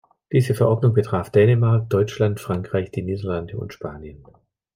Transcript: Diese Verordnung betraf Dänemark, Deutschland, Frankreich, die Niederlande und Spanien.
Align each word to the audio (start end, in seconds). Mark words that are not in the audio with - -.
Diese 0.33 0.55
Verordnung 0.55 0.95
betraf 0.95 1.29
Dänemark, 1.29 1.87
Deutschland, 1.91 2.39
Frankreich, 2.39 2.89
die 2.89 3.03
Niederlande 3.03 3.55
und 3.59 3.71
Spanien. 3.71 4.23